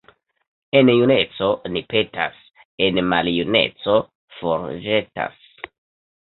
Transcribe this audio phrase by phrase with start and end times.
[0.77, 2.39] En juneco ni petas,
[2.87, 3.99] en maljuneco
[4.39, 5.39] forĵetas.